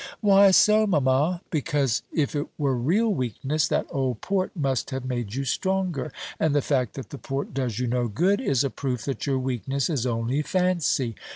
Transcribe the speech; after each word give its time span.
"Why 0.19 0.49
so, 0.49 0.87
mamma?" 0.87 1.41
"Because, 1.51 2.01
if 2.11 2.35
it 2.35 2.47
were 2.57 2.75
real 2.75 3.09
weakness, 3.13 3.67
that 3.67 3.85
old 3.91 4.19
port 4.21 4.49
must 4.55 4.89
have 4.89 5.05
made 5.05 5.35
you 5.35 5.45
stronger. 5.45 6.11
And 6.39 6.55
the 6.55 6.61
fact 6.63 6.95
that 6.95 7.11
the 7.11 7.19
port 7.19 7.53
does 7.53 7.77
you 7.77 7.85
no 7.85 8.07
good, 8.07 8.41
is 8.41 8.63
a 8.63 8.71
proof 8.71 9.05
that 9.05 9.27
your 9.27 9.37
weakness 9.37 9.91
is 9.91 10.07
only 10.07 10.41
fancy. 10.41 11.13